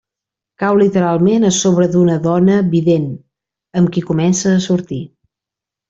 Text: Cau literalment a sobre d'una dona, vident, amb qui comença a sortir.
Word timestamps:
Cau 0.61 0.77
literalment 0.79 1.45
a 1.49 1.51
sobre 1.59 1.85
d'una 1.95 2.17
dona, 2.25 2.57
vident, 2.73 3.07
amb 3.83 3.93
qui 3.99 4.07
comença 4.11 4.55
a 4.59 4.65
sortir. 4.71 5.03